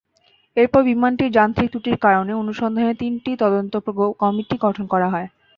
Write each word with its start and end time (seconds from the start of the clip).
এরপর 0.57 0.81
বিমানটির 0.89 1.33
যান্ত্রিক 1.33 1.67
ত্রুটির 1.71 1.97
কারণ 2.05 2.25
অনুসন্ধানে 2.41 2.93
তিনটি 3.01 3.31
তদন্ত 3.41 3.73
কমিটি 4.21 4.55
গঠন 4.65 4.85
করা 4.93 5.07
হয়। 5.13 5.27